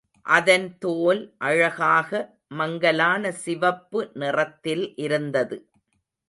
அதன் 0.25 0.65
தோல் 0.77 1.19
அழகாக, 1.39 2.09
மங்கலான 2.53 3.31
சிவப்பு 3.43 4.01
நிறத்தில் 4.15 4.85
இருந்தது. 4.97 5.59